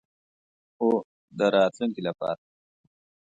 [0.79, 0.89] هو،
[1.37, 2.41] د راتلونکی لپاره